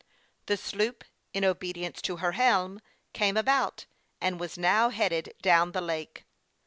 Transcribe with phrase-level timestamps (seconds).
[0.47, 2.81] The sloop, in obedience to her helm,
[3.13, 3.85] came about,
[4.19, 6.23] and was now headed down the lake.